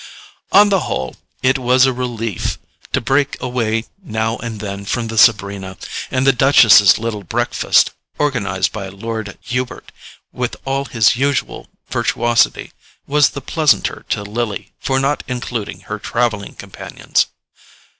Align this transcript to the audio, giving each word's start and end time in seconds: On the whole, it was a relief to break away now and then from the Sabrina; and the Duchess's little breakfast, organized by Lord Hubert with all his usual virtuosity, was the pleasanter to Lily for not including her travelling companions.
On 0.51 0.69
the 0.69 0.79
whole, 0.79 1.15
it 1.43 1.59
was 1.59 1.85
a 1.85 1.93
relief 1.93 2.57
to 2.91 2.99
break 2.99 3.39
away 3.39 3.85
now 4.03 4.37
and 4.37 4.59
then 4.59 4.83
from 4.83 5.09
the 5.09 5.17
Sabrina; 5.19 5.77
and 6.09 6.25
the 6.25 6.33
Duchess's 6.33 6.97
little 6.97 7.21
breakfast, 7.21 7.91
organized 8.17 8.71
by 8.71 8.87
Lord 8.87 9.37
Hubert 9.41 9.91
with 10.31 10.55
all 10.65 10.85
his 10.85 11.17
usual 11.17 11.69
virtuosity, 11.87 12.71
was 13.05 13.29
the 13.29 13.41
pleasanter 13.41 14.03
to 14.09 14.23
Lily 14.23 14.73
for 14.79 14.99
not 14.99 15.23
including 15.27 15.81
her 15.81 15.99
travelling 15.99 16.55
companions. 16.55 17.27